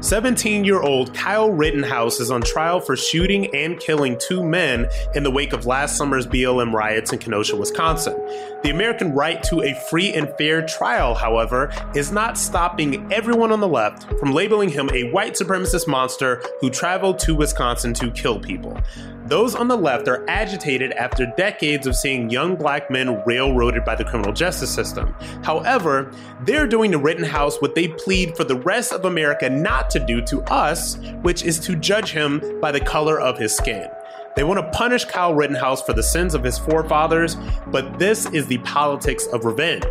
[0.00, 5.24] 17 year old Kyle Rittenhouse is on trial for shooting and killing two men in
[5.24, 8.14] the wake of last summer's BLM riots in Kenosha, Wisconsin.
[8.62, 13.58] The American right to a free and fair trial, however, is not stopping everyone on
[13.58, 18.38] the left from labeling him a white supremacist monster who traveled to Wisconsin to kill
[18.38, 18.80] people.
[19.28, 23.94] Those on the left are agitated after decades of seeing young black men railroaded by
[23.94, 25.14] the criminal justice system.
[25.44, 26.10] However,
[26.44, 30.22] they're doing to Rittenhouse what they plead for the rest of America not to do
[30.22, 33.90] to us, which is to judge him by the color of his skin.
[34.34, 38.46] They want to punish Kyle Rittenhouse for the sins of his forefathers, but this is
[38.46, 39.84] the politics of revenge.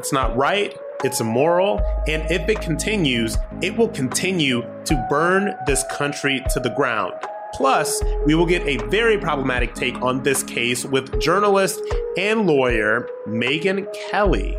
[0.00, 5.84] It's not right, it's immoral, and if it continues, it will continue to burn this
[5.92, 7.14] country to the ground.
[7.60, 11.82] Plus, we will get a very problematic take on this case with journalist
[12.16, 14.58] and lawyer Megyn Kelly.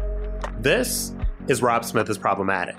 [0.59, 1.11] This
[1.47, 2.75] is Rob Smith is Problematic.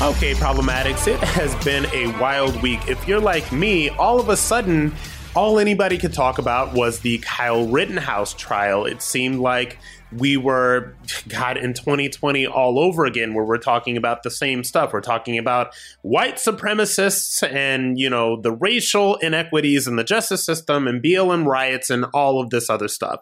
[0.00, 2.86] Okay, problematics, it has been a wild week.
[2.86, 4.94] If you're like me, all of a sudden,
[5.34, 8.86] all anybody could talk about was the Kyle Rittenhouse trial.
[8.86, 9.78] It seemed like
[10.12, 10.94] we were,
[11.28, 14.92] God, in 2020 all over again, where we're talking about the same stuff.
[14.92, 20.86] We're talking about white supremacists and, you know, the racial inequities in the justice system
[20.86, 23.20] and BLM riots and all of this other stuff.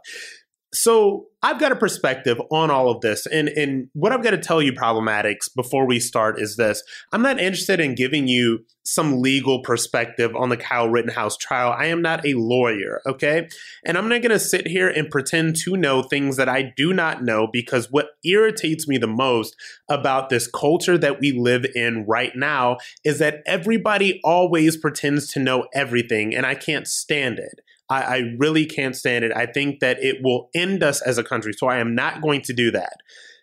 [0.74, 3.26] So I've got a perspective on all of this.
[3.26, 6.82] And, and what I've got to tell you, problematics, before we start is this.
[7.12, 11.74] I'm not interested in giving you some legal perspective on the Kyle Rittenhouse trial.
[11.76, 13.48] I am not a lawyer, okay?
[13.84, 16.92] And I'm not going to sit here and pretend to know things that I do
[16.92, 19.56] not know because what irritates me the most
[19.88, 25.40] about this culture that we live in right now is that everybody always pretends to
[25.40, 27.60] know everything, and I can't stand it.
[27.90, 29.32] I, I really can't stand it.
[29.34, 31.52] I think that it will end us as a country.
[31.52, 32.96] So I am not going to do that.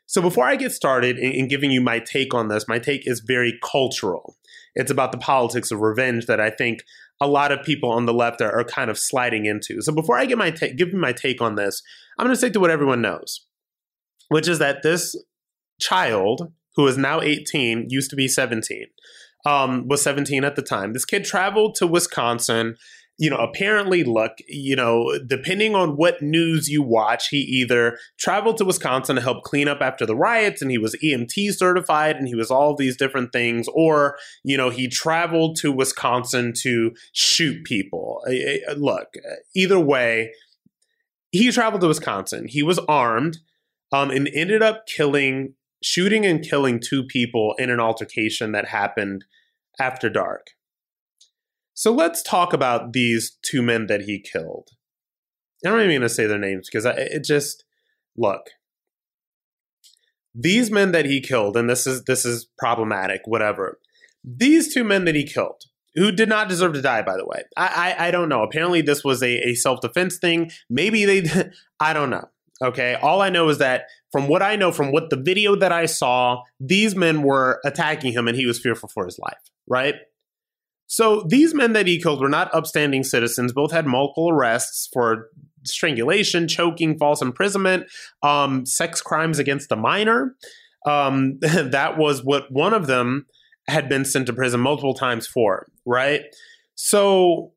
[0.07, 3.07] So before I get started in, in giving you my take on this, my take
[3.07, 4.35] is very cultural.
[4.75, 6.83] It's about the politics of revenge that I think
[7.21, 9.81] a lot of people on the left are, are kind of sliding into.
[9.81, 11.81] So before I get my ta- give you my take on this,
[12.17, 13.45] I'm going to stick to what everyone knows,
[14.29, 15.15] which is that this
[15.79, 18.87] child who is now 18 used to be 17
[19.45, 20.93] um, was 17 at the time.
[20.93, 22.75] This kid traveled to Wisconsin
[23.21, 28.57] you know, apparently, look, you know, depending on what news you watch, he either traveled
[28.57, 32.27] to Wisconsin to help clean up after the riots and he was EMT certified and
[32.27, 37.63] he was all these different things, or, you know, he traveled to Wisconsin to shoot
[37.63, 38.23] people.
[38.75, 39.09] Look,
[39.55, 40.31] either way,
[41.31, 42.47] he traveled to Wisconsin.
[42.47, 43.37] He was armed
[43.91, 45.53] um, and ended up killing,
[45.83, 49.25] shooting and killing two people in an altercation that happened
[49.79, 50.47] after dark.
[51.73, 54.69] So let's talk about these two men that he killed.
[55.65, 57.63] I'm not even going to say their names because I, it just
[58.17, 58.49] look.
[60.33, 63.21] These men that he killed, and this is this is problematic.
[63.25, 63.79] Whatever.
[64.23, 65.63] These two men that he killed,
[65.95, 67.43] who did not deserve to die, by the way.
[67.57, 68.41] I I, I don't know.
[68.41, 70.51] Apparently, this was a, a self defense thing.
[70.69, 71.49] Maybe they.
[71.79, 72.29] I don't know.
[72.61, 72.95] Okay.
[72.95, 75.85] All I know is that from what I know, from what the video that I
[75.85, 79.39] saw, these men were attacking him, and he was fearful for his life.
[79.67, 79.95] Right.
[80.91, 83.53] So these men that he killed were not upstanding citizens.
[83.53, 85.29] Both had multiple arrests for
[85.63, 87.85] strangulation, choking, false imprisonment,
[88.23, 90.35] um, sex crimes against a minor.
[90.85, 93.25] Um, that was what one of them
[93.69, 96.23] had been sent to prison multiple times for, right?
[96.75, 97.53] So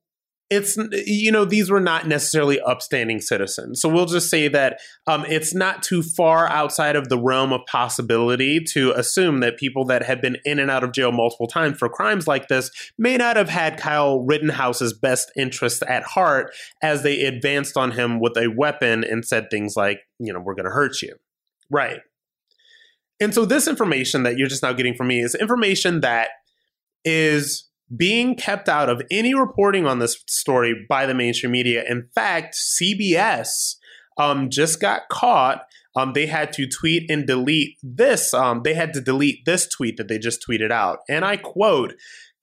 [0.50, 0.76] it's
[1.06, 3.80] you know these were not necessarily upstanding citizens.
[3.80, 7.62] So we'll just say that um, it's not too far outside of the realm of
[7.66, 11.78] possibility to assume that people that have been in and out of jail multiple times
[11.78, 16.52] for crimes like this may not have had kyle rittenhouse's best interests at heart
[16.82, 20.54] as they advanced on him with a weapon and said things like you know we're
[20.54, 21.14] going to hurt you.
[21.70, 22.00] Right.
[23.20, 26.28] And so this information that you're just now getting from me is information that
[27.04, 31.84] is being kept out of any reporting on this story by the mainstream media.
[31.88, 33.76] In fact, CBS
[34.18, 35.66] um, just got caught.
[35.96, 38.34] Um, they had to tweet and delete this.
[38.34, 41.00] Um, they had to delete this tweet that they just tweeted out.
[41.08, 41.94] And I quote,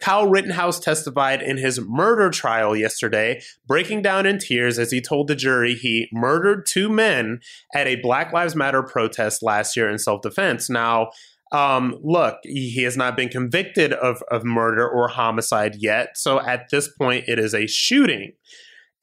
[0.02, 5.28] Kyle Rittenhouse testified in his murder trial yesterday, breaking down in tears as he told
[5.28, 7.40] the jury he murdered two men
[7.76, 10.70] at a Black Lives Matter protest last year in self defense.
[10.70, 11.12] Now,
[11.52, 16.16] um, look, he has not been convicted of, of murder or homicide yet.
[16.16, 18.34] So at this point, it is a shooting.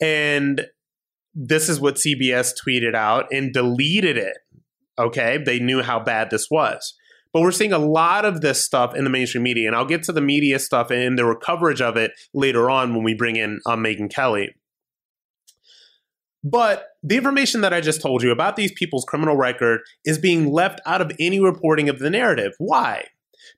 [0.00, 0.66] And
[1.34, 4.38] this is what CBS tweeted out and deleted it.
[4.98, 5.38] Okay.
[5.44, 6.94] They knew how bad this was.
[7.32, 9.68] But we're seeing a lot of this stuff in the mainstream media.
[9.68, 13.04] And I'll get to the media stuff and the coverage of it later on when
[13.04, 14.54] we bring in um, Megyn Kelly.
[16.50, 20.50] But the information that I just told you about these people's criminal record is being
[20.50, 22.52] left out of any reporting of the narrative.
[22.58, 23.06] Why?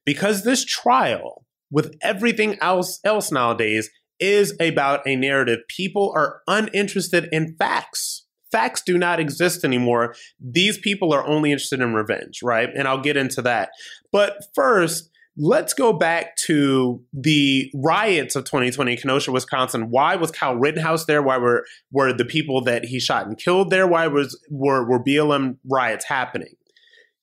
[0.04, 5.60] Because this trial, with everything else else nowadays, is about a narrative.
[5.68, 8.26] People are uninterested in facts.
[8.50, 10.14] Facts do not exist anymore.
[10.40, 12.68] These people are only interested in revenge, right?
[12.74, 13.70] And I'll get into that.
[14.10, 15.10] But first,
[15.42, 19.88] Let's go back to the riots of 2020 in Kenosha, Wisconsin.
[19.88, 21.22] Why was Kyle Rittenhouse there?
[21.22, 23.86] Why were were the people that he shot and killed there?
[23.86, 26.56] Why was were were BLM riots happening?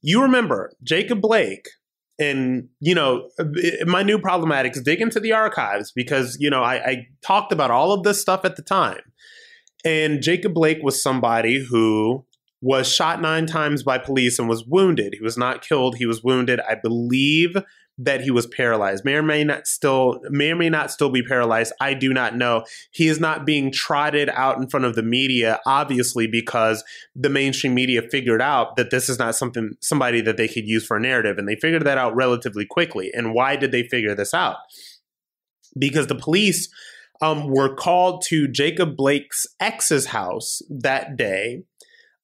[0.01, 1.67] You remember Jacob Blake,
[2.17, 3.29] and you know
[3.85, 7.91] my new problematics dig into the archives because you know I, I talked about all
[7.91, 9.01] of this stuff at the time,
[9.85, 12.25] and Jacob Blake was somebody who
[12.61, 15.13] was shot nine times by police and was wounded.
[15.13, 15.97] He was not killed.
[15.97, 16.59] He was wounded.
[16.61, 17.57] I believe
[17.97, 19.03] that he was paralyzed.
[19.03, 21.73] May or may not still may or may not still be paralyzed.
[21.81, 22.63] I do not know.
[22.91, 26.83] He is not being trotted out in front of the media, obviously, because
[27.15, 30.85] the mainstream media figured out that this is not something somebody that they could use
[30.85, 33.11] for a narrative, and they figured that out relatively quickly.
[33.13, 34.57] And why did they figure this out?
[35.77, 36.69] Because the police
[37.21, 41.63] um, were called to Jacob Blake's ex's house that day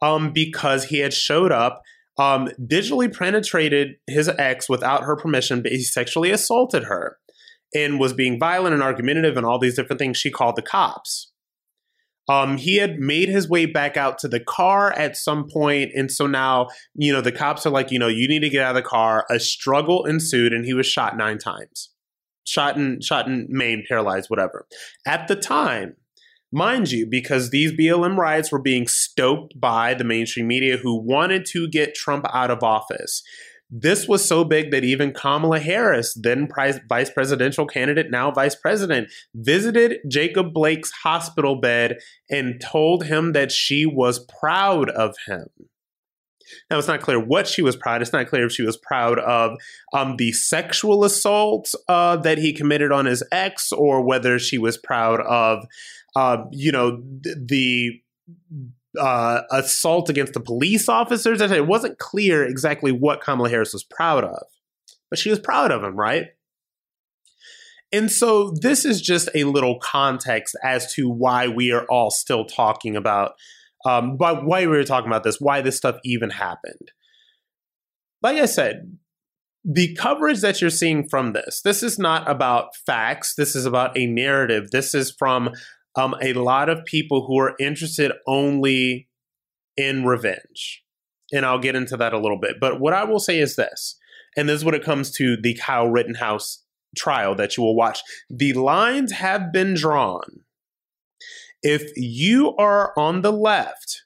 [0.01, 1.81] um, because he had showed up
[2.17, 7.17] um, digitally penetrated his ex without her permission, but he sexually assaulted her
[7.73, 10.17] and was being violent and argumentative and all these different things.
[10.17, 11.31] She called the cops.
[12.29, 16.09] Um, he had made his way back out to the car at some point, and
[16.09, 18.77] so now you know the cops are like, you know, you need to get out
[18.77, 19.25] of the car.
[19.29, 21.89] A struggle ensued, and he was shot nine times,
[22.45, 24.65] shot and shot and maimed, paralyzed, whatever.
[25.05, 25.97] At the time,
[26.55, 31.47] Mind you, because these BLM riots were being stoked by the mainstream media who wanted
[31.47, 33.23] to get Trump out of office.
[33.71, 36.47] This was so big that even Kamala Harris, then
[36.87, 41.97] vice presidential candidate, now vice president, visited Jacob Blake's hospital bed
[42.29, 45.47] and told him that she was proud of him.
[46.69, 48.03] Now, it's not clear what she was proud.
[48.03, 49.57] It's not clear if she was proud of
[49.91, 54.77] um, the sexual assault uh, that he committed on his ex or whether she was
[54.77, 55.65] proud of
[56.15, 57.99] uh, you know, the
[58.99, 61.41] uh, assault against the police officers.
[61.41, 64.43] It wasn't clear exactly what Kamala Harris was proud of,
[65.09, 66.27] but she was proud of him, right?
[67.91, 72.43] And so this is just a little context as to why we are all still
[72.43, 73.33] talking about,
[73.85, 76.91] um, why, why we were talking about this, why this stuff even happened.
[78.23, 78.97] Like I said,
[79.63, 83.35] the coverage that you're seeing from this, this is not about facts.
[83.35, 84.71] This is about a narrative.
[84.71, 85.51] This is from
[85.95, 89.09] um, a lot of people who are interested only
[89.77, 90.83] in revenge.
[91.31, 92.59] And I'll get into that a little bit.
[92.59, 93.97] But what I will say is this,
[94.37, 96.63] and this is when it comes to the Kyle Rittenhouse
[96.95, 98.01] trial that you will watch.
[98.29, 100.41] The lines have been drawn.
[101.63, 104.03] if you are on the left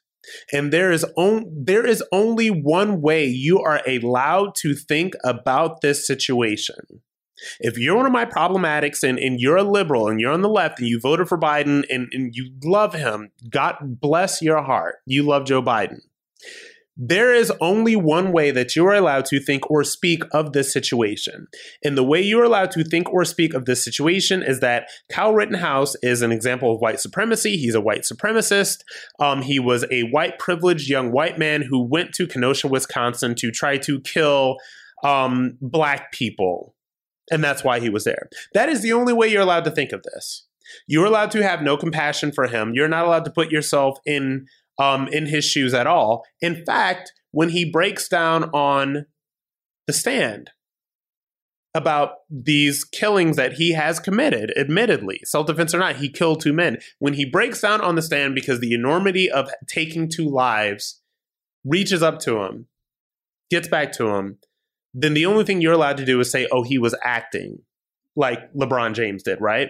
[0.52, 5.80] and there is on, there is only one way you are allowed to think about
[5.80, 7.02] this situation.
[7.60, 10.48] If you're one of my problematics and, and you're a liberal and you're on the
[10.48, 14.96] left and you voted for Biden and, and you love him, God bless your heart.
[15.06, 16.00] You love Joe Biden.
[17.00, 20.72] There is only one way that you are allowed to think or speak of this
[20.72, 21.46] situation.
[21.84, 24.88] And the way you are allowed to think or speak of this situation is that
[25.08, 27.56] Kyle Rittenhouse is an example of white supremacy.
[27.56, 28.78] He's a white supremacist.
[29.20, 33.52] Um, he was a white privileged young white man who went to Kenosha, Wisconsin to
[33.52, 34.56] try to kill
[35.04, 36.74] um, black people.
[37.30, 38.28] And that's why he was there.
[38.54, 40.46] That is the only way you're allowed to think of this.
[40.86, 42.72] You're allowed to have no compassion for him.
[42.74, 44.46] You're not allowed to put yourself in
[44.78, 46.24] um, in his shoes at all.
[46.40, 49.06] In fact, when he breaks down on
[49.86, 50.50] the stand
[51.74, 56.52] about these killings that he has committed, admittedly, self defense or not, he killed two
[56.52, 56.78] men.
[56.98, 61.00] When he breaks down on the stand because the enormity of taking two lives
[61.64, 62.66] reaches up to him,
[63.50, 64.38] gets back to him,
[65.02, 67.58] then the only thing you're allowed to do is say, oh, he was acting
[68.16, 69.68] like LeBron James did, right?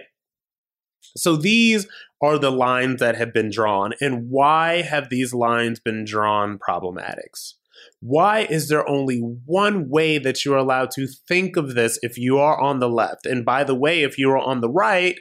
[1.15, 1.87] So these
[2.21, 3.93] are the lines that have been drawn.
[4.01, 7.53] And why have these lines been drawn problematics?
[8.01, 12.37] Why is there only one way that you're allowed to think of this if you
[12.39, 13.25] are on the left?
[13.25, 15.17] And by the way, if you are on the right,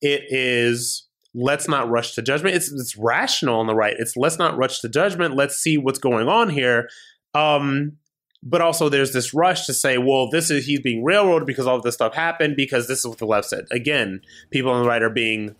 [0.00, 2.56] it is let's not rush to judgment.
[2.56, 3.96] It's, it's rational on the right.
[3.98, 5.34] It's let's not rush to judgment.
[5.34, 6.88] Let's see what's going on here.
[7.34, 7.96] Um,
[8.44, 11.76] but also there's this rush to say, well, this is he's being railroaded because all
[11.76, 13.64] of this stuff happened because this is what the left said.
[13.70, 14.20] Again,
[14.50, 15.56] people on the right are being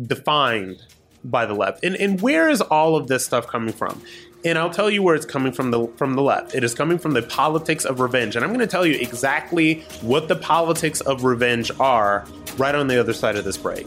[0.00, 0.82] defined
[1.24, 1.82] by the left.
[1.82, 4.02] And and where is all of this stuff coming from?
[4.44, 6.54] And I'll tell you where it's coming from the from the left.
[6.54, 8.36] It is coming from the politics of revenge.
[8.36, 12.26] And I'm going to tell you exactly what the politics of revenge are
[12.58, 13.86] right on the other side of this break.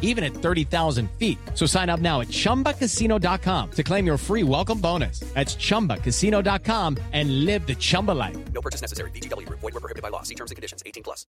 [0.00, 1.38] even at 30,000 feet.
[1.54, 5.20] So sign up now at ChumbaCasino.com to claim your free welcome bonus.
[5.34, 8.36] That's ChumbaCasino.com and live the Chumba life.
[8.52, 9.10] No purchase necessary.
[9.10, 9.48] VGW.
[9.48, 10.22] Void were prohibited by law.
[10.22, 10.84] See terms and conditions.
[10.86, 11.26] 18 plus.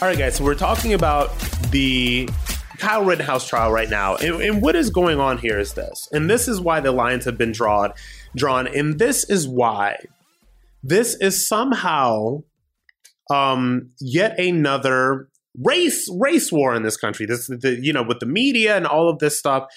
[0.00, 0.36] All right, guys.
[0.36, 1.36] So we're talking about
[1.72, 2.28] the
[2.78, 6.30] Kyle Rittenhouse trial right now, and, and, what is going on here is this, and
[6.30, 7.92] this is why the lines have been drawn,
[8.38, 9.96] drawn, and this is why
[10.82, 12.42] this is somehow
[13.30, 15.28] um, yet another
[15.62, 17.26] race race war in this country.
[17.26, 19.68] This, the, you know, with the media and all of this stuff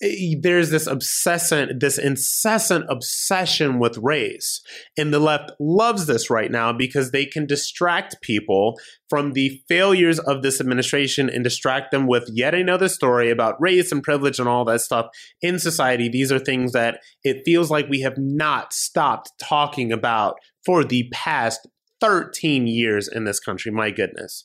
[0.00, 4.60] there's this obsessant, this incessant obsession with race.
[4.96, 8.78] And the left loves this right now because they can distract people
[9.10, 13.90] from the failures of this administration and distract them with yet another story about race
[13.90, 15.06] and privilege and all that stuff
[15.42, 16.08] in society.
[16.08, 21.08] These are things that it feels like we have not stopped talking about for the
[21.12, 21.66] past
[22.00, 23.72] 13 years in this country.
[23.72, 24.44] My goodness.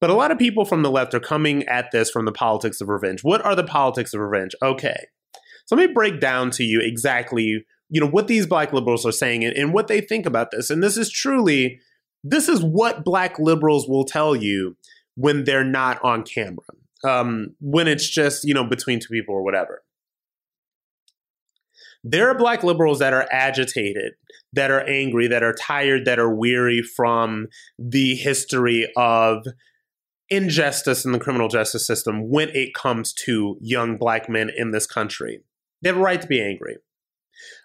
[0.00, 2.80] But a lot of people from the left are coming at this from the politics
[2.80, 3.22] of revenge.
[3.22, 4.54] What are the politics of revenge?
[4.62, 5.06] Okay.
[5.66, 9.12] So let me break down to you exactly, you know, what these black liberals are
[9.12, 10.70] saying and, and what they think about this.
[10.70, 11.80] And this is truly,
[12.24, 14.76] this is what black liberals will tell you
[15.16, 16.64] when they're not on camera.
[17.04, 19.82] Um, when it's just, you know, between two people or whatever.
[22.02, 24.14] There are black liberals that are agitated,
[24.54, 29.46] that are angry, that are tired, that are weary from the history of
[30.30, 34.86] injustice in the criminal justice system when it comes to young black men in this
[34.86, 35.42] country.
[35.82, 36.76] They have a right to be angry.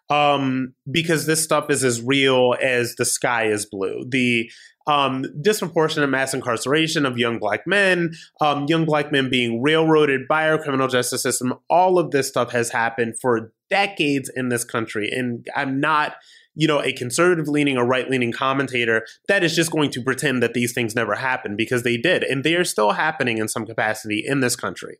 [0.08, 4.06] Um, because this stuff is as real as the sky is blue.
[4.08, 4.52] The
[4.88, 10.48] um, disproportionate mass incarceration of young black men, um, young black men being railroaded by
[10.48, 15.10] our criminal justice system, all of this stuff has happened for decades in this country.
[15.12, 16.16] And I'm not
[16.56, 20.42] you know, a conservative leaning or right leaning commentator that is just going to pretend
[20.42, 22.24] that these things never happened because they did.
[22.24, 24.98] And they are still happening in some capacity in this country.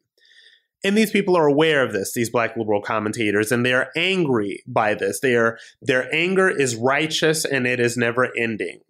[0.84, 4.62] And these people are aware of this, these black liberal commentators, and they are angry
[4.68, 5.20] by this.
[5.20, 8.82] They are, their anger is righteous and it is never ending.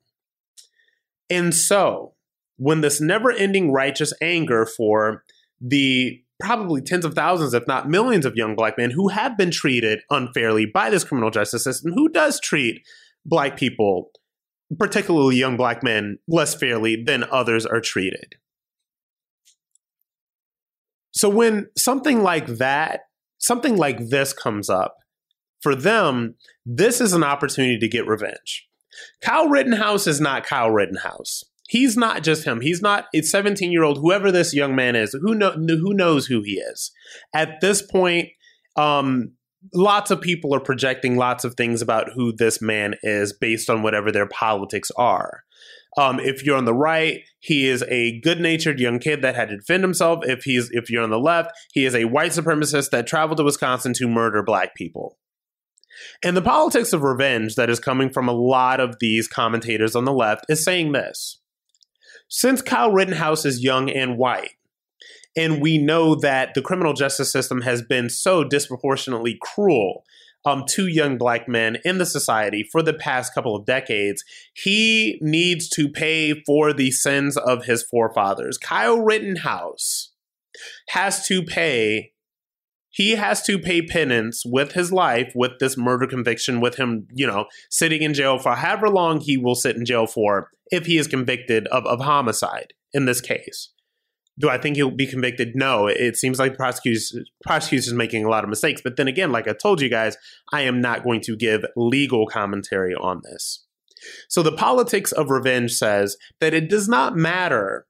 [1.29, 2.13] And so,
[2.57, 5.23] when this never ending righteous anger for
[5.61, 9.51] the probably tens of thousands, if not millions, of young black men who have been
[9.51, 12.81] treated unfairly by this criminal justice system, who does treat
[13.25, 14.11] black people,
[14.77, 18.35] particularly young black men, less fairly than others are treated.
[21.11, 23.01] So when something like that,
[23.37, 24.97] something like this comes up,
[25.61, 28.67] for them, this is an opportunity to get revenge.
[29.21, 32.61] Kyle Rittenhouse is not Kyle Rittenhouse he's not just him.
[32.61, 36.27] He's not a 17 year old, whoever this young man is, who know who knows
[36.27, 36.91] who he is.
[37.33, 38.29] At this point,
[38.75, 39.33] um,
[39.73, 43.81] lots of people are projecting lots of things about who this man is based on
[43.81, 45.43] whatever their politics are.
[45.97, 49.57] Um, if you're on the right, he is a good-natured young kid that had to
[49.57, 50.19] defend himself.
[50.23, 53.43] If he's if you're on the left, he is a white supremacist that traveled to
[53.43, 55.17] Wisconsin to murder black people.
[56.21, 60.03] And the politics of revenge that is coming from a lot of these commentators on
[60.03, 61.39] the left is saying this.
[62.27, 64.51] Since Kyle Rittenhouse is young and white,
[65.35, 70.03] and we know that the criminal justice system has been so disproportionately cruel
[70.45, 75.17] um, to young black men in the society for the past couple of decades, he
[75.21, 78.57] needs to pay for the sins of his forefathers.
[78.57, 80.11] Kyle Rittenhouse
[80.89, 82.11] has to pay
[82.91, 87.27] he has to pay penance with his life with this murder conviction with him you
[87.27, 90.97] know sitting in jail for however long he will sit in jail for if he
[90.97, 93.71] is convicted of, of homicide in this case.
[94.37, 95.55] Do i think he'll be convicted?
[95.55, 95.87] No.
[95.87, 98.81] It seems like prosecutors prosecutors is making a lot of mistakes.
[98.83, 100.17] But then again like i told you guys
[100.51, 103.65] i am not going to give legal commentary on this.
[104.29, 107.87] So the politics of revenge says that it does not matter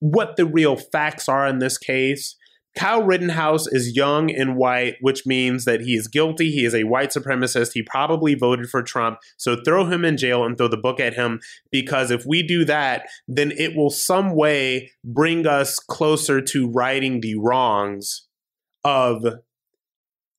[0.00, 2.36] what the real facts are in this case
[2.76, 6.50] Kyle Rittenhouse is young and white, which means that he is guilty.
[6.50, 7.72] He is a white supremacist.
[7.72, 9.18] He probably voted for Trump.
[9.36, 12.64] So throw him in jail and throw the book at him because if we do
[12.64, 18.26] that, then it will some way bring us closer to righting the wrongs
[18.84, 19.24] of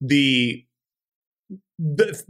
[0.02, 0.65] the,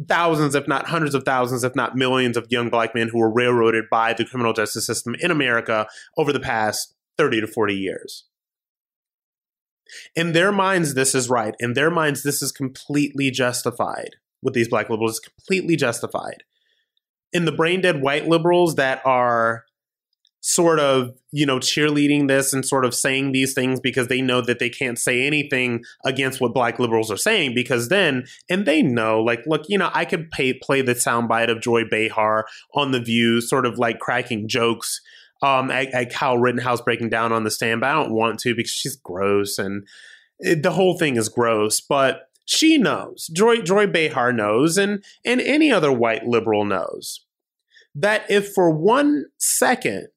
[0.07, 3.31] thousands, if not hundreds of thousands, if not millions of young black men who were
[3.31, 5.87] railroaded by the criminal justice system in America
[6.17, 8.25] over the past 30 to 40 years.
[10.15, 11.55] In their minds, this is right.
[11.59, 16.43] In their minds, this is completely justified with these black liberals, it's completely justified.
[17.33, 19.65] In the brain dead white liberals that are
[20.47, 24.41] sort of, you know, cheerleading this and sort of saying these things because they know
[24.41, 28.83] that they can't say anything against what black liberals are saying because then, and they
[28.83, 32.45] know, like, look, you know, I could pay, play the soundbite of Joy Behar
[32.75, 35.01] on The View, sort of like cracking jokes
[35.41, 38.55] um, at, at Kyle Rittenhouse breaking down on the stand, but I don't want to
[38.55, 39.85] because she's gross and
[40.39, 41.81] it, the whole thing is gross.
[41.81, 47.25] But she knows, Joy, Joy Behar knows, and and any other white liberal knows
[47.95, 50.07] that if for one second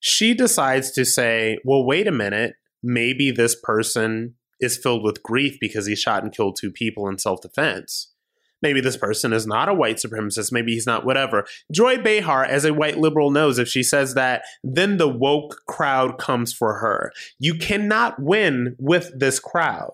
[0.00, 5.58] she decides to say, "Well, wait a minute, maybe this person is filled with grief
[5.60, 8.12] because he shot and killed two people in self defense."
[8.62, 10.52] Maybe this person is not a white supremacist.
[10.52, 11.46] Maybe he's not whatever.
[11.72, 16.18] Joy Behar, as a white liberal, knows if she says that, then the woke crowd
[16.18, 17.12] comes for her.
[17.38, 19.92] You cannot win with this crowd.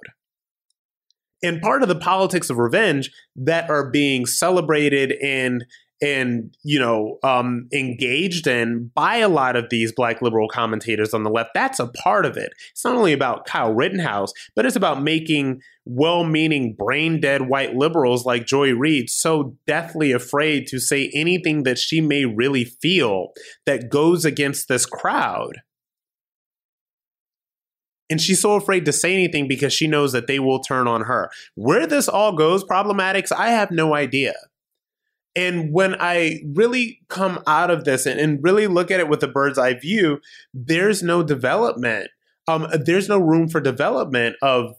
[1.42, 5.66] And part of the politics of revenge that are being celebrated and
[6.02, 11.22] and you know um, engaged in by a lot of these black liberal commentators on
[11.22, 14.76] the left that's a part of it it's not only about kyle rittenhouse but it's
[14.76, 21.10] about making well-meaning brain dead white liberals like joy reid so deathly afraid to say
[21.14, 23.28] anything that she may really feel
[23.66, 25.58] that goes against this crowd
[28.10, 31.02] and she's so afraid to say anything because she knows that they will turn on
[31.02, 31.30] her.
[31.54, 34.34] Where this all goes, problematics, I have no idea.
[35.36, 39.22] And when I really come out of this and, and, really look at it with
[39.22, 40.20] a bird's eye view,
[40.52, 42.08] there's no development.
[42.46, 44.74] Um, there's no room for development of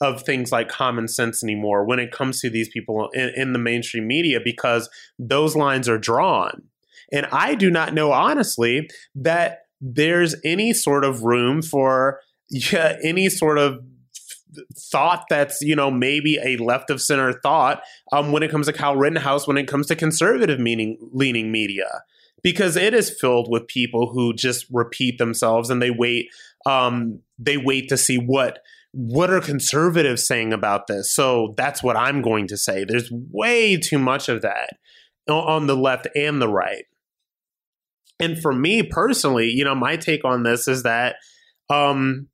[0.00, 3.58] of things like common sense anymore when it comes to these people in, in the
[3.58, 6.62] mainstream media because those lines are drawn.
[7.12, 13.28] And I do not know honestly that there's any sort of room for yeah, any
[13.28, 13.80] sort of
[14.76, 17.82] thought that's you know maybe a left of center thought
[18.12, 22.02] um, when it comes to Kyle Rittenhouse, when it comes to conservative meaning leaning media,
[22.42, 26.28] because it is filled with people who just repeat themselves and they wait
[26.66, 28.60] um, they wait to see what
[28.92, 31.12] what are conservatives saying about this.
[31.12, 32.84] So that's what I'm going to say.
[32.84, 34.78] There's way too much of that
[35.28, 36.84] on the left and the right.
[38.18, 41.16] And for me personally, you know, my take on this is that
[41.70, 42.28] um,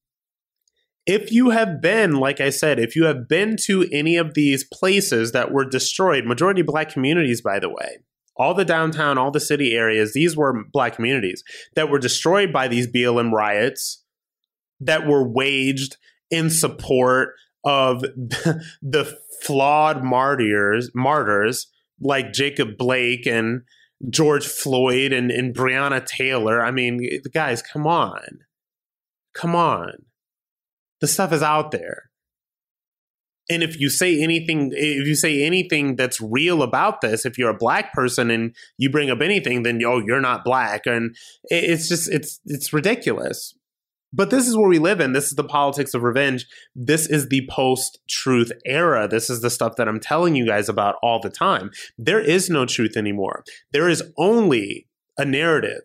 [1.06, 4.64] if you have been, like I said, if you have been to any of these
[4.64, 7.98] places that were destroyed, majority black communities, by the way,
[8.36, 12.68] all the downtown, all the city areas, these were black communities that were destroyed by
[12.68, 14.02] these BLM riots
[14.80, 15.96] that were waged
[16.30, 18.00] in support of
[18.82, 21.66] the flawed martyrs, martyrs
[22.00, 23.62] like Jacob Blake and
[24.10, 26.64] George Floyd and, and Breonna Taylor.
[26.64, 28.40] I mean, guys, come on.
[29.34, 29.92] Come on.
[31.04, 32.04] The stuff is out there.
[33.50, 37.50] And if you say anything, if you say anything that's real about this, if you're
[37.50, 41.14] a black person and you bring up anything, then oh, you're not black, and
[41.50, 43.54] it's just it's it's ridiculous.
[44.14, 45.12] But this is where we live in.
[45.12, 46.46] This is the politics of revenge.
[46.74, 49.06] This is the post truth era.
[49.06, 51.70] This is the stuff that I'm telling you guys about all the time.
[51.98, 53.44] There is no truth anymore.
[53.74, 54.88] There is only
[55.18, 55.82] a narrative.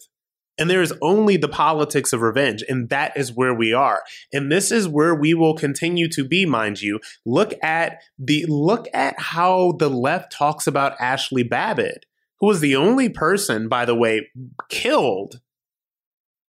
[0.60, 2.63] And there is only the politics of revenge.
[2.67, 4.04] And that is where we are.
[4.34, 7.00] And this is where we will continue to be, mind you.
[7.26, 12.06] Look at the look at how the left talks about Ashli Babbitt,
[12.39, 14.28] who was the only person, by the way,
[14.69, 15.39] killed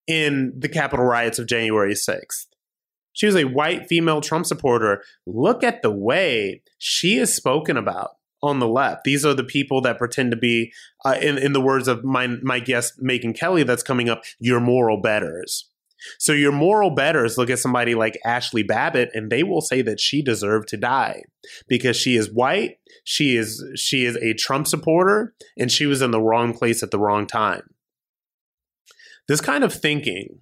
[0.07, 2.47] in the Capitol riots of January 6th.
[3.13, 5.03] She was a white female Trump supporter.
[5.27, 8.11] Look at the way she is spoken about
[8.43, 9.05] on the left.
[9.05, 10.73] These are the people that pretend to be,
[11.05, 14.61] uh, in, in the words of my, my guest, Megyn Kelly, that's coming up, your
[14.61, 15.71] moral betters.
[16.19, 20.01] So your moral betters look at somebody like Ashli Babbitt and they will say that
[20.01, 21.25] she deserved to die
[21.69, 26.11] because she is white, she is she is a Trump supporter and she was in
[26.11, 27.75] the wrong place at the wrong time.
[29.29, 30.41] This kind of thinking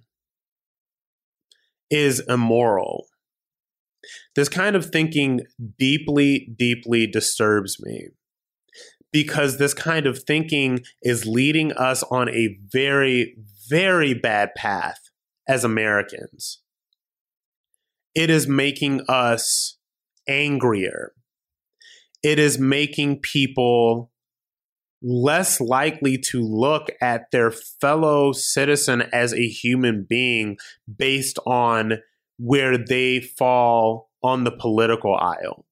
[1.89, 3.07] is immoral.
[4.35, 5.41] This kind of thinking
[5.77, 8.09] deeply, deeply disturbs me
[9.11, 13.35] because this kind of thinking is leading us on a very,
[13.69, 15.09] very bad path
[15.47, 16.61] as Americans.
[18.13, 19.77] It is making us
[20.27, 21.13] angrier.
[22.21, 24.11] It is making people
[25.01, 30.57] less likely to look at their fellow citizen as a human being
[30.97, 31.99] based on
[32.39, 35.65] where they fall on the political aisle.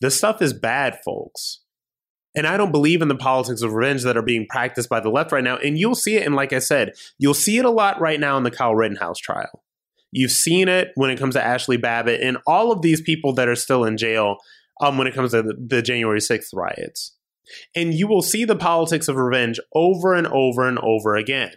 [0.00, 1.60] This stuff is bad, folks.
[2.34, 5.10] And I don't believe in the politics of revenge that are being practiced by the
[5.10, 5.56] left right now.
[5.56, 8.36] And you'll see it, and like I said, you'll see it a lot right now
[8.36, 9.64] in the Kyle Rittenhouse trial.
[10.12, 13.48] You've seen it when it comes to Ashli Babbitt and all of these people that
[13.48, 14.36] are still in jail
[14.80, 17.16] um, when it comes to the, the January 6th riots.
[17.74, 21.52] And you will see the politics of revenge over and over and over again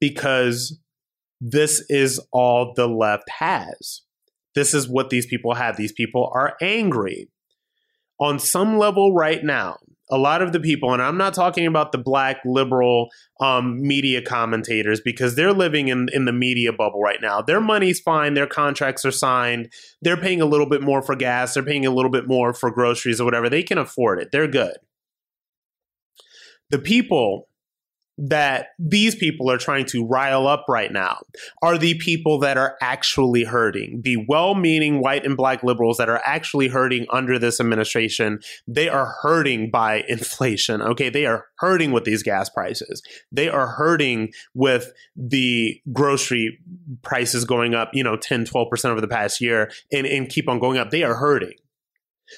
[0.00, 0.78] because
[1.40, 4.02] this is all the left has.
[4.54, 5.76] This is what these people have.
[5.76, 7.28] These people are angry.
[8.20, 9.76] On some level, right now,
[10.10, 13.08] a lot of the people, and I'm not talking about the black liberal
[13.40, 17.42] um, media commentators because they're living in, in the media bubble right now.
[17.42, 19.70] Their money's fine, their contracts are signed,
[20.00, 22.70] they're paying a little bit more for gas, they're paying a little bit more for
[22.70, 23.48] groceries or whatever.
[23.48, 24.76] They can afford it, they're good.
[26.70, 27.47] The people
[28.18, 31.20] that these people are trying to rile up right now
[31.62, 34.00] are the people that are actually hurting.
[34.02, 38.88] The well meaning white and black liberals that are actually hurting under this administration, they
[38.88, 40.82] are hurting by inflation.
[40.82, 41.08] Okay.
[41.10, 43.02] They are hurting with these gas prices.
[43.30, 46.58] They are hurting with the grocery
[47.02, 50.58] prices going up, you know, 10, 12% over the past year and, and keep on
[50.58, 50.90] going up.
[50.90, 51.54] They are hurting.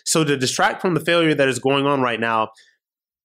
[0.04, 2.50] So to distract from the failure that is going on right now,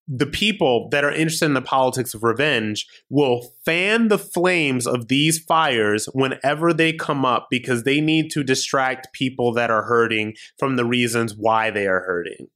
[0.07, 5.07] the people that are interested in the politics of revenge will fan the flames of
[5.07, 10.35] these fires whenever they come up because they need to distract people that are hurting
[10.59, 12.47] from the reasons why they are hurting.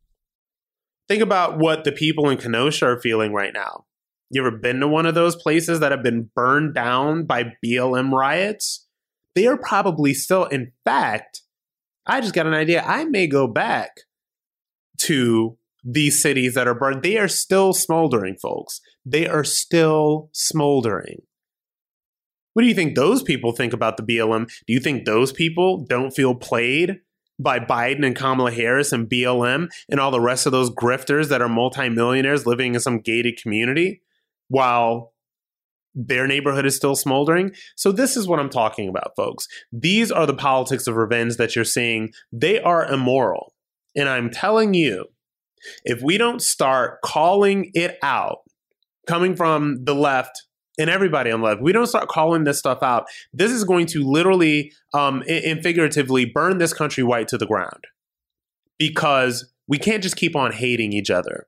[1.07, 3.85] Think about what the people in Kenosha are feeling right now.
[4.29, 8.11] You ever been to one of those places that have been burned down by BLM
[8.11, 8.85] riots?
[9.33, 11.41] They are probably still, in fact,
[12.05, 12.83] I just got an idea.
[12.83, 13.91] I may go back
[15.01, 18.81] to these cities that are burned, they are still smoldering, folks.
[19.05, 21.21] They are still smoldering.
[22.53, 24.47] What do you think those people think about the BLM?
[24.67, 26.99] Do you think those people don't feel played
[27.39, 31.41] by Biden and Kamala Harris and BLM and all the rest of those grifters that
[31.41, 34.01] are multimillionaires living in some gated community
[34.49, 35.13] while
[35.95, 37.51] their neighborhood is still smoldering.
[37.75, 39.47] So, this is what I'm talking about, folks.
[39.71, 42.09] These are the politics of revenge that you're seeing.
[42.31, 43.53] They are immoral.
[43.95, 45.05] And I'm telling you,
[45.83, 48.39] if we don't start calling it out,
[49.07, 50.43] coming from the left
[50.77, 53.85] and everybody on the left, we don't start calling this stuff out, this is going
[53.87, 57.85] to literally um, and figuratively burn this country white to the ground
[58.77, 61.47] because we can't just keep on hating each other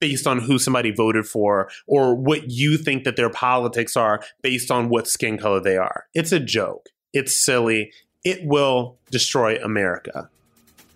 [0.00, 4.70] based on who somebody voted for or what you think that their politics are based
[4.70, 6.06] on what skin color they are.
[6.12, 6.88] It's a joke.
[7.12, 7.92] It's silly.
[8.24, 10.28] It will destroy America.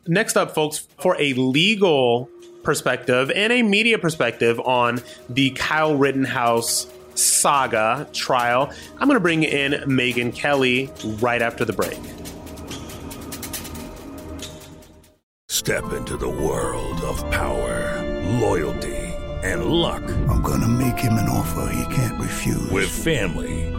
[0.09, 2.29] Next up, folks, for a legal
[2.67, 5.01] perspective and a media perspective on
[5.31, 11.73] the Kyle Rittenhouse saga trial, I'm going to bring in Megyn Kelly right after the
[11.73, 11.99] break.
[15.49, 18.03] Step into the world of power,
[18.41, 18.97] loyalty,
[19.43, 20.03] and luck.
[20.29, 22.71] I'm going to make him an offer he can't refuse.
[22.71, 23.73] With family,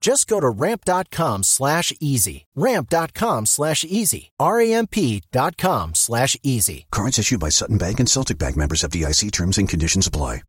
[0.00, 2.46] Just go to ramp.com slash easy.
[2.54, 4.30] Ramp.com slash easy.
[4.38, 6.86] R-A-M-P.com slash easy.
[6.90, 10.42] Cards issued by Sutton Bank and Celtic Bank members FDIC terms and conditions apply.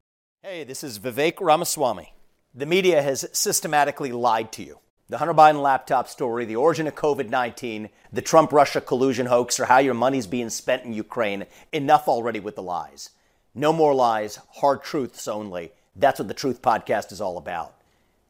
[0.43, 2.13] Hey, this is Vivek Ramaswamy.
[2.55, 4.79] The media has systematically lied to you.
[5.09, 9.59] The Hunter Biden laptop story, the origin of COVID 19, the Trump Russia collusion hoax,
[9.59, 11.45] or how your money's being spent in Ukraine.
[11.73, 13.09] Enough already with the lies.
[13.55, 15.71] No more lies, hard truths only.
[15.95, 17.73] That's what the Truth Podcast is all about.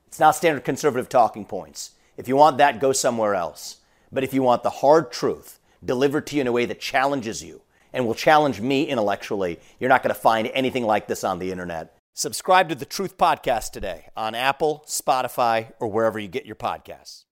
[0.10, 1.92] It's not standard conservative talking points.
[2.18, 3.78] If you want that, go somewhere else.
[4.12, 7.44] But if you want the hard truth delivered to you in a way that challenges
[7.44, 7.62] you
[7.94, 11.52] and will challenge me intellectually, you're not going to find anything like this on the
[11.52, 11.96] internet.
[12.16, 17.26] Subscribe to the Truth Podcast today on Apple, Spotify, or wherever you get your podcasts.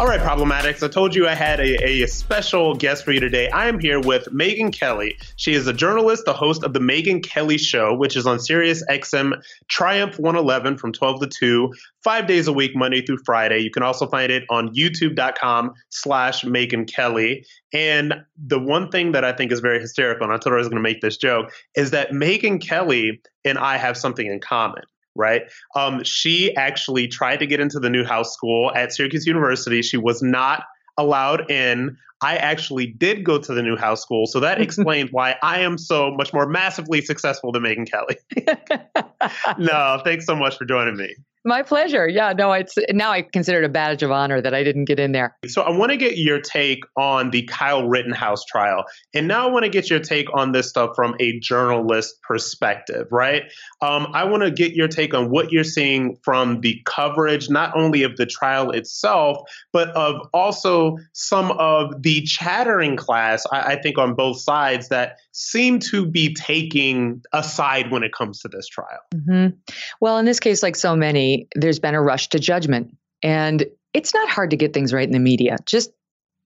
[0.00, 0.80] All right, problematics.
[0.84, 3.50] I told you I had a, a special guest for you today.
[3.50, 5.18] I am here with Megyn Kelly.
[5.34, 8.84] She is a journalist, the host of the Megyn Kelly Show, which is on Sirius
[8.88, 13.58] XM Triumph 111 from 12 to 2, five days a week, Monday through Friday.
[13.58, 17.44] You can also find it on youtube.com slash Megyn Kelly.
[17.72, 20.60] And the one thing that I think is very hysterical, and I told her I
[20.60, 24.38] was going to make this joke, is that Megyn Kelly and I have something in
[24.38, 24.84] common
[25.18, 25.42] right?
[25.74, 29.82] Um, she actually tried to get into the Newhouse School at Syracuse University.
[29.82, 30.64] She was not
[30.96, 31.96] allowed in.
[32.20, 36.10] I actually did go to the Newhouse School, so that explains why I am so
[36.12, 38.16] much more massively successful than Megyn Kelly.
[39.58, 41.14] no, thanks so much for joining me.
[41.48, 42.06] My pleasure.
[42.06, 45.00] Yeah, no, it's now I consider it a badge of honor that I didn't get
[45.00, 45.34] in there.
[45.46, 48.84] So I want to get your take on the Kyle Rittenhouse trial.
[49.14, 53.06] And now I want to get your take on this stuff from a journalist perspective,
[53.10, 53.44] right?
[53.80, 57.74] Um, I want to get your take on what you're seeing from the coverage, not
[57.74, 59.38] only of the trial itself,
[59.72, 65.16] but of also some of the chattering class, I, I think, on both sides that
[65.38, 68.98] seem to be taking a side when it comes to this trial.
[69.14, 69.56] Mm-hmm.
[70.00, 72.96] Well, in this case, like so many, there's been a rush to judgment.
[73.22, 75.56] And it's not hard to get things right in the media.
[75.64, 75.92] Just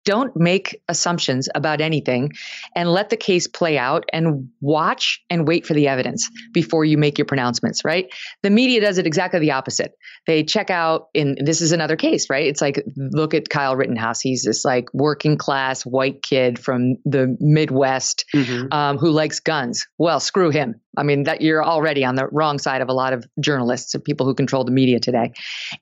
[0.05, 2.33] don't make assumptions about anything
[2.75, 6.99] and let the case play out and watch and wait for the evidence before you
[6.99, 8.13] make your pronouncements, right?
[8.43, 9.95] The media does it exactly the opposite.
[10.27, 12.47] They check out in this is another case, right?
[12.47, 14.21] It's like look at Kyle Rittenhouse.
[14.21, 18.73] He's this like working class white kid from the Midwest mm-hmm.
[18.73, 19.87] um, who likes guns.
[19.99, 20.81] Well, screw him.
[20.97, 24.05] I mean, that you're already on the wrong side of a lot of journalists and
[24.05, 25.33] people who control the media today.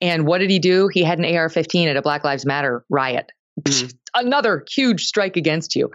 [0.00, 0.88] And what did he do?
[0.88, 3.32] He had an AR 15 at a Black Lives Matter riot.
[3.62, 3.88] Mm-hmm.
[4.14, 5.90] Another huge strike against you.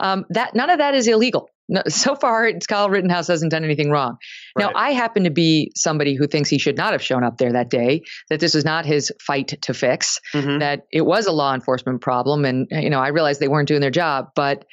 [0.00, 1.50] Um, that none of that is illegal.
[1.68, 4.16] No, so far, it's Kyle Rittenhouse hasn't done anything wrong.
[4.58, 7.52] Now, I happen to be somebody who thinks he should not have shown up there
[7.52, 8.02] that day.
[8.28, 10.18] That this was not his fight to fix.
[10.58, 13.80] That it was a law enforcement problem, and you know, I realized they weren't doing
[13.80, 14.64] their job, but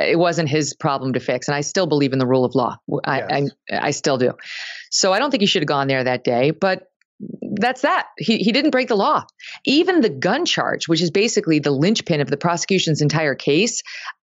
[0.00, 1.48] it wasn't his problem to fix.
[1.48, 2.76] And I still believe in the rule of law.
[3.04, 4.32] I, I, I still do.
[4.90, 6.50] So I don't think he should have gone there that day.
[6.50, 6.88] But
[7.58, 8.06] that's that.
[8.18, 9.24] He he didn't break the law.
[9.64, 13.82] Even the gun charge, which is basically the linchpin of the prosecution's entire case,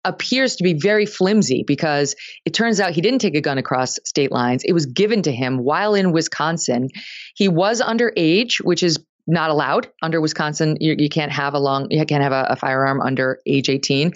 [0.05, 2.15] appears to be very flimsy because
[2.45, 4.63] it turns out he didn't take a gun across state lines.
[4.63, 6.89] It was given to him while in Wisconsin.
[7.35, 10.75] He was underage, which is not allowed under Wisconsin.
[10.81, 14.11] You, you can't have a long, you can't have a, a firearm under age 18.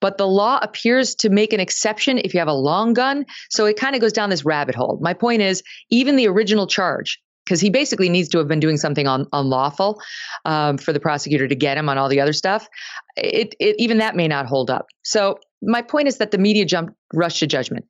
[0.00, 3.24] But the law appears to make an exception if you have a long gun.
[3.48, 4.98] So it kind of goes down this rabbit hole.
[5.00, 7.18] My point is, even the original charge,
[7.50, 10.00] because he basically needs to have been doing something un- unlawful
[10.44, 12.68] um, for the prosecutor to get him on all the other stuff.
[13.16, 14.86] It, it even that may not hold up.
[15.02, 17.86] So my point is that the media jumped rushed to judgment.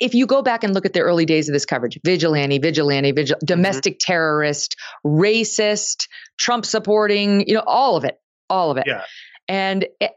[0.00, 3.12] If you go back and look at the early days of this coverage, vigilante, vigilante,
[3.12, 6.06] vigil- domestic terrorist, racist,
[6.38, 8.84] Trump supporting, you know, all of it, all of it.
[8.86, 9.04] Yeah.
[9.48, 10.10] And it,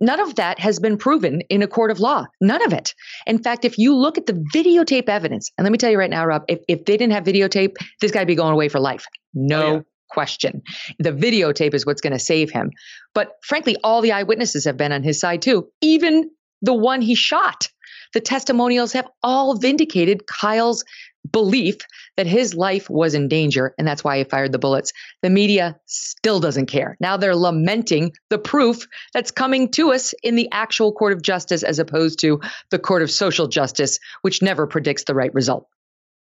[0.00, 2.26] none of that has been proven in a court of law.
[2.40, 2.94] None of it.
[3.26, 6.10] In fact, if you look at the videotape evidence, and let me tell you right
[6.10, 9.06] now, Rob, if, if they didn't have videotape, this guy'd be going away for life.
[9.34, 10.62] No oh, question.
[10.98, 12.70] The videotape is what's going to save him.
[13.14, 16.30] But frankly, all the eyewitnesses have been on his side too, even
[16.62, 17.68] the one he shot.
[18.12, 20.84] The testimonials have all vindicated Kyle's
[21.30, 21.76] belief
[22.16, 24.92] that his life was in danger and that's why he fired the bullets.
[25.22, 26.96] The media still doesn't care.
[27.00, 31.62] Now they're lamenting the proof that's coming to us in the actual court of justice
[31.62, 35.66] as opposed to the court of social justice, which never predicts the right result.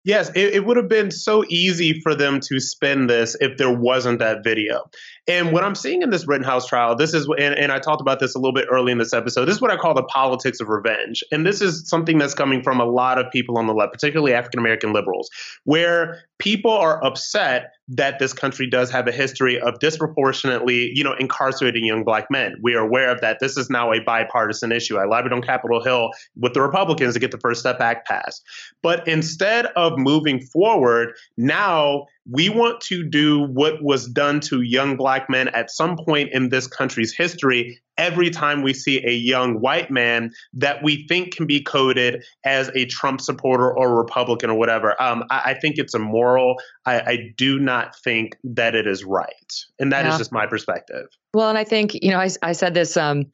[0.06, 3.74] Yes, it, it would have been so easy for them to spin this if there
[3.74, 4.90] wasn't that video.
[5.28, 8.20] And what I'm seeing in this Rittenhouse trial, this is, and, and I talked about
[8.20, 10.60] this a little bit early in this episode, this is what I call the politics
[10.60, 11.24] of revenge.
[11.32, 14.34] And this is something that's coming from a lot of people on the left, particularly
[14.34, 15.30] African American liberals,
[15.64, 21.14] where people are upset that this country does have a history of disproportionately, you know,
[21.14, 22.56] incarcerating young black men.
[22.62, 23.40] We are aware of that.
[23.40, 24.98] This is now a bipartisan issue.
[24.98, 28.44] I lobbied on Capitol Hill with the Republicans to get the First Step Act passed.
[28.82, 34.96] But instead of moving forward, now we want to do what was done to young
[34.96, 39.60] black men at some point in this country's history every time we see a young
[39.60, 44.58] white man that we think can be coded as a Trump supporter or Republican or
[44.58, 45.00] whatever.
[45.02, 46.56] Um, I, I, think it's immoral.
[46.86, 49.54] I, I, do not think that it is right.
[49.80, 50.14] And that yeah.
[50.14, 51.06] is just my perspective.
[51.34, 52.98] Well, and I think, you know, I, I said this.
[52.98, 53.26] Um,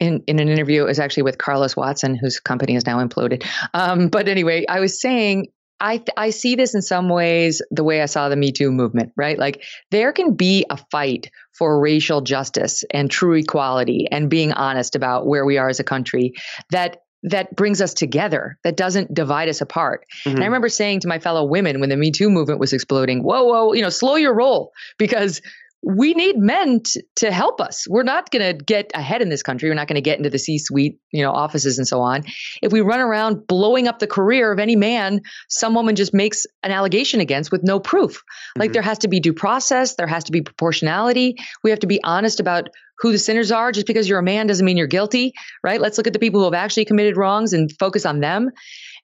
[0.00, 3.46] in, in an interview, it was actually with Carlos Watson, whose company is now imploded.
[3.72, 5.46] Um, but anyway, I was saying
[5.82, 9.12] I I see this in some ways the way I saw the Me Too movement,
[9.16, 9.38] right?
[9.38, 14.94] Like there can be a fight for racial justice and true equality and being honest
[14.94, 16.34] about where we are as a country
[16.70, 20.04] that that brings us together, that doesn't divide us apart.
[20.20, 20.30] Mm-hmm.
[20.30, 20.46] And I mm-hmm.
[20.46, 23.72] remember saying to my fellow women when the Me Too movement was exploding, whoa, whoa,
[23.72, 25.42] you know, slow your roll because
[25.82, 27.86] we need men t- to help us.
[27.88, 29.68] We're not going to get ahead in this country.
[29.68, 32.24] We're not going to get into the C-suite, you know, offices and so on.
[32.62, 36.46] If we run around blowing up the career of any man, some woman just makes
[36.62, 38.18] an allegation against with no proof.
[38.18, 38.60] Mm-hmm.
[38.60, 41.36] Like there has to be due process, there has to be proportionality.
[41.64, 42.68] We have to be honest about
[42.98, 43.72] who the sinners are.
[43.72, 45.32] Just because you're a man doesn't mean you're guilty,
[45.64, 45.80] right?
[45.80, 48.50] Let's look at the people who have actually committed wrongs and focus on them.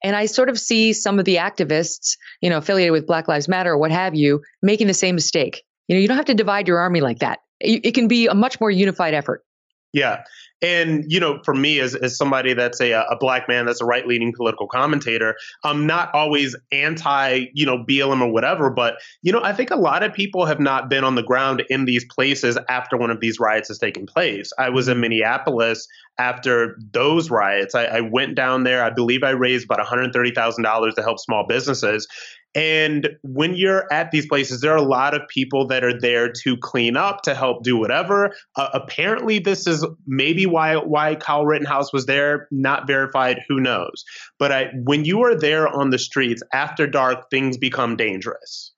[0.05, 3.49] And I sort of see some of the activists, you know, affiliated with Black Lives
[3.49, 6.35] Matter or what have you, making the same mistake you know, you don't have to
[6.35, 7.41] divide your army like that.
[7.61, 9.45] It, can be a much more unified effort.
[9.93, 10.23] Yeah.
[10.61, 13.85] And, you know, for me, as, as somebody that's a, a black man, that's a
[13.85, 18.71] right leaning political commentator, I'm not always anti, you know, BLM or whatever.
[18.71, 21.63] But, you know, I think a lot of people have not been on the ground
[21.71, 24.53] in these places after one of these riots has taken place.
[24.59, 25.87] I was in Minneapolis
[26.19, 27.75] after those riots.
[27.75, 28.83] I, I went down there.
[28.83, 32.09] I believe I raised about $130,000 to help small businesses.
[32.55, 36.33] And when you're at these places, there are a lot of people that are there
[36.45, 38.35] to clean up, to help do whatever.
[38.57, 42.49] Uh, apparently, this is maybe why why Kyle Rittenhouse was there.
[42.51, 43.41] Not verified.
[43.49, 44.05] Who knows?
[44.39, 48.73] But I, when you are there on the streets after dark, things become dangerous.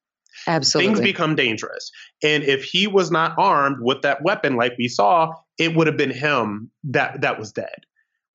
[0.46, 1.90] Absolutely, things become dangerous.
[2.22, 5.96] And if he was not armed with that weapon, like we saw, it would have
[5.96, 7.86] been him that that was dead.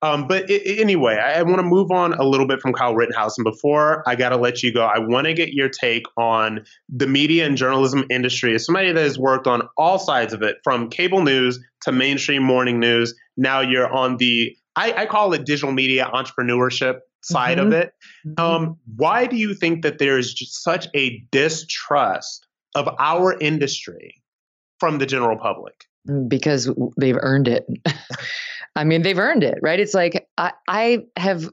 [0.02, 2.94] Um, but it, anyway, I, I want to move on a little bit from Kyle
[2.94, 3.38] Rittenhouse.
[3.38, 6.64] And before I got to let you go, I want to get your take on
[6.88, 10.56] the media and journalism industry as somebody that has worked on all sides of it,
[10.62, 13.14] from cable news to mainstream morning news.
[13.36, 17.68] Now you're on the, I, I call it digital media entrepreneurship side mm-hmm.
[17.68, 17.94] of it.
[18.26, 18.40] Mm-hmm.
[18.40, 24.22] Um, why do you think that there is such a distrust of our industry
[24.78, 25.86] from the general public?
[26.28, 27.66] Because they've earned it.
[28.76, 29.80] I mean, they've earned it, right?
[29.80, 31.48] It's like I, I have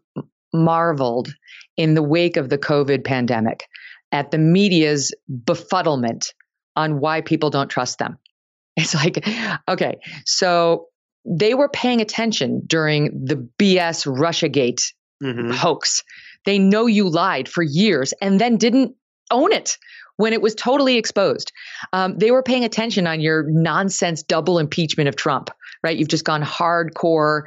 [0.53, 1.34] marveled
[1.78, 3.65] in the wake of the COVID pandemic
[4.11, 6.34] at the media's befuddlement
[6.76, 8.17] on why people don't trust them.
[8.76, 9.24] It's like,
[9.67, 10.88] okay, so
[11.26, 14.82] they were paying attention during the BS Russiagate
[15.24, 15.51] Mm-hmm.
[15.51, 16.03] hoax.
[16.43, 18.93] They know you lied for years and then didn't
[19.32, 19.78] own it
[20.17, 21.51] when it was totally exposed.
[21.93, 25.49] Um, they were paying attention on your nonsense double impeachment of Trump,
[25.84, 25.97] right?
[25.97, 27.43] You've just gone hardcore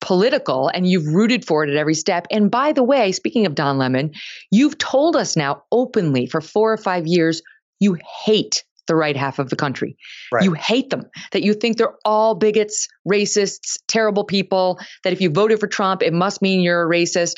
[0.00, 2.26] political and you've rooted for it at every step.
[2.30, 4.12] And by the way, speaking of Don Lemon,
[4.50, 7.42] you've told us now openly for four or five years
[7.80, 9.96] you hate the right half of the country.
[10.32, 10.42] Right.
[10.42, 15.30] You hate them, that you think they're all bigots, racists, terrible people, that if you
[15.30, 17.36] voted for Trump, it must mean you're a racist.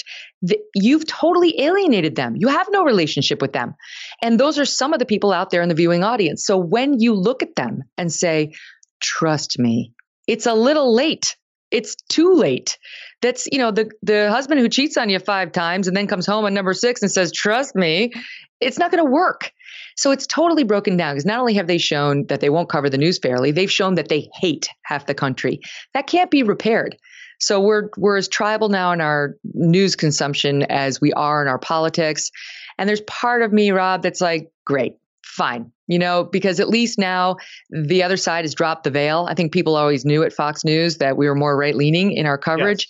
[0.74, 2.36] You've totally alienated them.
[2.36, 3.74] You have no relationship with them.
[4.22, 6.46] And those are some of the people out there in the viewing audience.
[6.46, 8.54] So when you look at them and say,
[9.00, 9.92] trust me,
[10.26, 11.36] it's a little late.
[11.70, 12.78] It's too late.
[13.22, 16.26] That's, you know, the, the husband who cheats on you five times and then comes
[16.26, 18.12] home on number six and says, trust me,
[18.60, 19.52] it's not going to work.
[19.96, 22.90] So it's totally broken down because not only have they shown that they won't cover
[22.90, 25.60] the news fairly, they've shown that they hate half the country.
[25.94, 26.96] That can't be repaired.
[27.40, 31.58] So we're we're as tribal now in our news consumption as we are in our
[31.58, 32.30] politics.
[32.78, 34.96] And there's part of me, Rob, that's like, great,
[35.32, 35.72] fine.
[35.88, 37.36] You know, because at least now
[37.70, 39.26] the other side has dropped the veil.
[39.28, 42.24] I think people always knew at Fox News that we were more right leaning in
[42.26, 42.86] our coverage.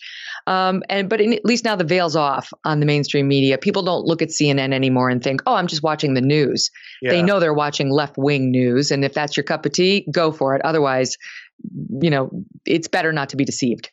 [0.47, 3.59] Um, and but in, at least now the veil's off on the mainstream media.
[3.59, 6.70] People don't look at CNN anymore and think, "Oh, I'm just watching the news."
[7.12, 10.32] They know they're watching left wing news, and if that's your cup of tea, go
[10.32, 10.62] for it.
[10.64, 11.16] Otherwise,
[12.01, 12.30] you know,
[12.66, 13.90] it's better not to be deceived.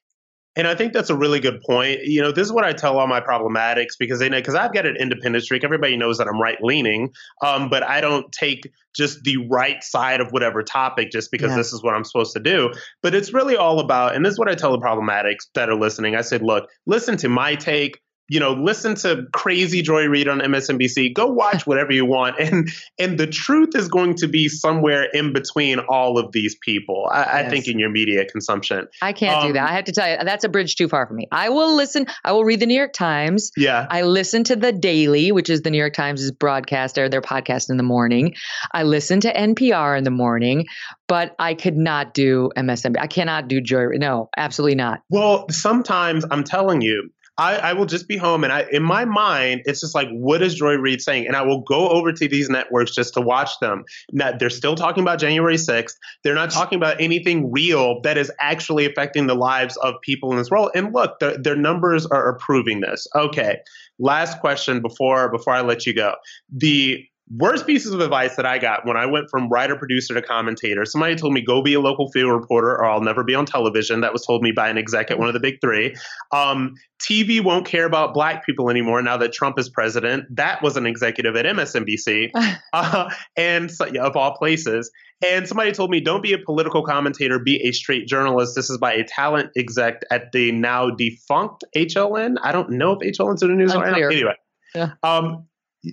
[0.59, 2.01] And I think that's a really good point.
[2.03, 4.73] You know, this is what I tell all my problematics because they know because I've
[4.73, 5.63] got an independent streak.
[5.63, 10.19] Everybody knows that I'm right leaning, um, but I don't take just the right side
[10.19, 11.55] of whatever topic just because Yeah.
[11.55, 12.73] this is what I'm supposed to do.
[13.01, 15.75] But it's really all about, and this is what I tell the problematics that are
[15.75, 16.17] listening.
[16.17, 18.01] I said, look, listen to my take.
[18.29, 21.13] You know, listen to crazy Joy Reid on MSNBC.
[21.13, 25.33] Go watch whatever you want, and and the truth is going to be somewhere in
[25.33, 27.07] between all of these people.
[27.11, 28.87] I, I think in your media consumption.
[29.01, 29.69] I can't do Um, that.
[29.69, 31.27] I have to tell you, that's a bridge too far for me.
[31.31, 32.05] I will listen.
[32.23, 33.51] I will read the New York Times.
[33.57, 33.87] Yeah.
[33.89, 37.69] I listen to the Daily, which is the New York Times' broadcast or their podcast
[37.69, 38.35] in the morning.
[38.71, 40.65] I listen to NPR in the morning,
[41.07, 42.95] but I could not do MSNBC.
[42.99, 43.87] I cannot do Joy.
[43.95, 45.01] No, absolutely not.
[45.09, 47.09] Well, sometimes I'm telling you,
[47.39, 50.41] I, I will just be home and I in my mind, it's just like, what
[50.41, 51.25] is Joy Reid saying?
[51.25, 53.85] And I will go over to these networks just to watch them.
[54.11, 55.95] Now they're still talking about January 6th.
[56.23, 60.37] They're not talking about anything real that is actually affecting the lives of people in
[60.37, 60.71] this world.
[60.75, 63.07] And look, their, their numbers are approving this.
[63.15, 63.59] Okay.
[63.99, 66.15] Last question before before I let you go.
[66.51, 70.21] The worst pieces of advice that I got when I went from writer producer to
[70.21, 70.83] commentator.
[70.85, 74.01] Somebody told me go be a local field reporter or I'll never be on television.
[74.01, 75.95] That was told me by an exec at one of the big three.
[76.31, 80.25] Um, TV won't care about black people anymore now that Trump is president.
[80.35, 82.31] That was an executive at MSNBC,
[82.73, 84.91] uh, and so, yeah, of all places.
[85.29, 88.55] And somebody told me, don't be a political commentator, be a straight journalist.
[88.55, 92.35] This is by a talent exec at the now defunct HLN.
[92.41, 94.07] I don't know if HLN's in the news right now.
[94.07, 94.35] Anyway,
[94.73, 94.91] Yeah.
[95.03, 95.45] um,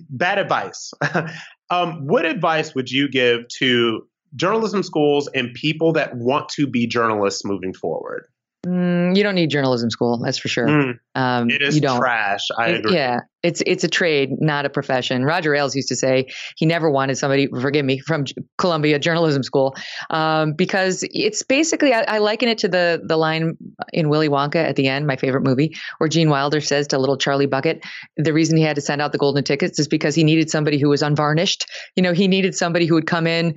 [0.09, 0.91] bad advice.
[1.69, 6.87] um, what advice would you give to journalism schools and people that want to be
[6.87, 8.27] journalists moving forward?
[8.65, 10.67] Mm, you don't need journalism school, that's for sure.
[10.67, 10.99] Mm.
[11.15, 11.99] Um, It is you don't.
[11.99, 12.41] trash.
[12.57, 12.95] I It- agree.
[12.95, 15.23] Yeah, it's it's a trade, not a profession.
[15.23, 18.25] Roger Ailes used to say he never wanted somebody, forgive me, from
[18.57, 19.75] Columbia Journalism School,
[20.09, 23.57] um, because it's basically I, I liken it to the the line
[23.93, 27.17] in Willy Wonka at the end, my favorite movie, where Gene Wilder says to little
[27.17, 27.83] Charlie Bucket,
[28.15, 30.79] the reason he had to send out the golden tickets is because he needed somebody
[30.79, 31.67] who was unvarnished.
[31.95, 33.53] You know, he needed somebody who would come in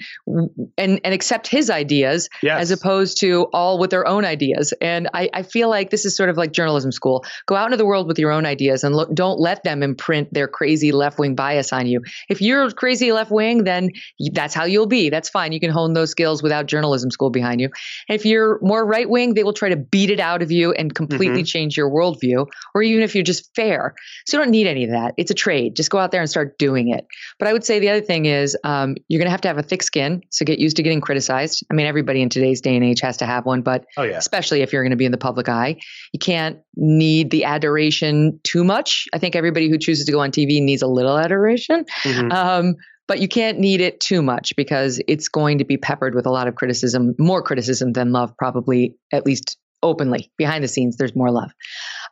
[0.77, 2.29] and and accept his ideas
[2.59, 4.75] as opposed to all with their own ideas.
[4.81, 7.25] And I, I feel like this is sort of like journalism school.
[7.47, 10.33] Go out into the world with your own ideas and look, don't let them imprint
[10.35, 12.03] their crazy left wing bias on you.
[12.29, 13.91] If you're crazy left wing, then
[14.33, 15.11] that's how you'll be.
[15.11, 15.53] That's fine.
[15.53, 17.71] You can hone those skills without journalism school behind you.
[18.09, 20.95] If you're more right wing, they will try to beat it out of you and
[20.95, 21.47] completely Mhm.
[21.47, 22.47] change your worldview.
[22.75, 23.95] Or even if you're just fair,
[24.27, 25.15] so you don't need any of that.
[25.17, 25.77] It's a trade.
[25.77, 27.07] Just go out there and start doing it.
[27.39, 29.59] But I would say the other thing is um, you're going to have to have
[29.59, 30.23] a thick skin.
[30.31, 31.65] So get used to getting criticized.
[31.71, 34.17] I mean, everybody in today's day and age has to have one, but Oh, yeah.
[34.19, 35.77] especially if you're going to be in the public eye,
[36.13, 39.07] you can't need the adoration too much.
[39.13, 41.85] I think everybody who chooses to go on TV needs a little adoration.
[42.05, 42.33] Mhm.
[42.33, 42.75] Um,
[43.09, 46.31] but you can't need it too much because it's going to be peppered with a
[46.31, 50.31] lot of criticism, more criticism than love, probably, at least openly.
[50.39, 51.51] Behind the scenes, there's more love.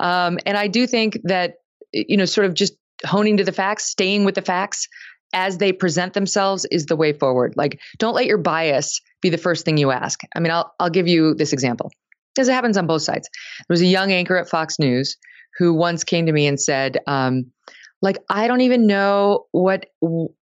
[0.01, 1.55] Um, and I do think that,
[1.93, 2.75] you know, sort of just
[3.07, 4.89] honing to the facts, staying with the facts,
[5.33, 7.55] as they present themselves is the way forward.
[7.57, 10.21] Like, don't let your bias be the first thing you ask.
[10.35, 11.93] I mean, I'll, I'll give you this example
[12.35, 13.29] because it happens on both sides.
[13.59, 15.17] There was a young anchor at Fox News
[15.59, 17.53] who once came to me and said, um,
[18.01, 19.87] like, I don't even know what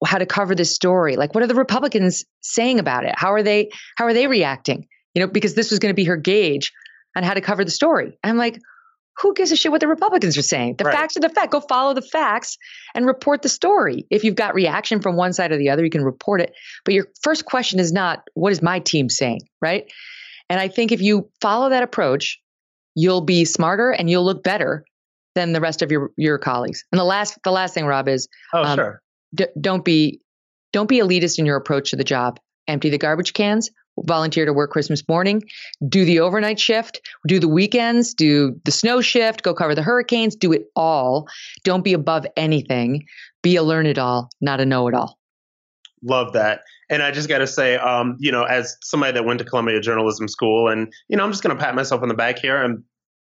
[0.04, 1.16] how to cover this story.
[1.16, 3.14] Like, what are the Republicans saying about it?
[3.16, 4.86] How are they how are they reacting?
[5.14, 6.72] You know, because this was going to be her gauge
[7.16, 8.18] on how to cover the story.
[8.22, 8.60] I'm like,
[9.18, 10.74] who gives a shit what the Republicans are saying?
[10.76, 10.94] The right.
[10.94, 11.52] facts are the fact.
[11.52, 12.58] Go follow the facts
[12.94, 14.06] and report the story.
[14.10, 16.52] If you've got reaction from one side or the other, you can report it.
[16.84, 19.40] But your first question is not, what is my team saying?
[19.62, 19.90] Right.
[20.50, 22.38] And I think if you follow that approach,
[22.94, 24.84] you'll be smarter and you'll look better
[25.36, 26.82] than the rest of your your colleagues.
[26.90, 29.02] And the last the last thing, Rob, is oh um, sure,
[29.34, 30.20] d- don't be
[30.72, 32.40] don't be elitist in your approach to the job.
[32.66, 33.70] Empty the garbage cans.
[34.00, 35.42] Volunteer to work Christmas morning.
[35.88, 37.00] Do the overnight shift.
[37.26, 38.12] Do the weekends.
[38.12, 39.42] Do the snow shift.
[39.42, 40.34] Go cover the hurricanes.
[40.34, 41.28] Do it all.
[41.64, 43.06] Don't be above anything.
[43.42, 45.18] Be a learn it all, not a know it all.
[46.02, 46.60] Love that.
[46.90, 49.80] And I just got to say, um, you know, as somebody that went to Columbia
[49.80, 52.62] Journalism School, and you know, I'm just going to pat myself on the back here.
[52.62, 52.84] I'm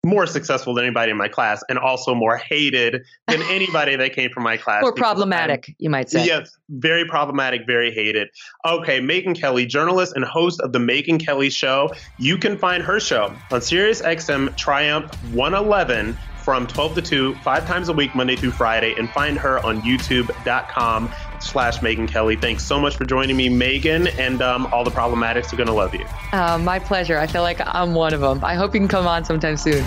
[0.04, 4.30] more successful than anybody in my class, and also more hated than anybody that came
[4.30, 4.82] from my class.
[4.82, 6.26] More problematic, I'm, you might say.
[6.26, 8.28] Yes, very problematic, very hated.
[8.66, 11.92] Okay, Megyn Kelly, journalist and host of the Megyn Kelly Show.
[12.18, 17.66] You can find her show on Sirius XM Triumph 111 from 12 to 2, five
[17.66, 22.36] times a week, Monday through Friday, and find her on youtube.com slash Megyn Kelly.
[22.36, 25.72] Thanks so much for joining me, Megyn, and um, all the problematics are going to
[25.72, 26.06] love you.
[26.32, 27.18] Uh, my pleasure.
[27.18, 28.44] I feel like I'm one of them.
[28.44, 29.84] I hope you can come on sometime soon.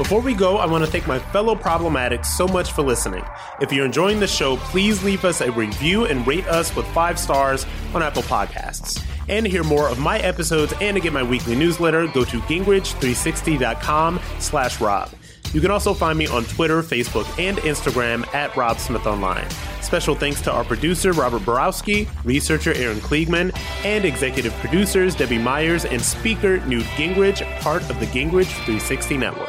[0.00, 3.22] Before we go, I want to thank my fellow problematics so much for listening.
[3.60, 7.18] If you're enjoying the show, please leave us a review and rate us with five
[7.18, 9.04] stars on Apple Podcasts.
[9.30, 12.40] And to hear more of my episodes and to get my weekly newsletter, go to
[12.40, 15.08] gingrich360.com slash Rob.
[15.52, 19.48] You can also find me on Twitter, Facebook, and Instagram at Rob Smith Online.
[19.82, 25.84] Special thanks to our producer, Robert Borowski, researcher Aaron Kliegman, and executive producers, Debbie Myers
[25.84, 29.48] and speaker, Newt Gingrich, part of the Gingrich 360 Network.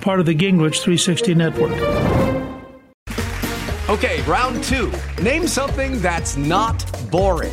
[0.00, 1.72] Part of the Gingrich 360 Network.
[3.88, 4.92] Okay, round two.
[5.20, 7.52] Name something that's not boring.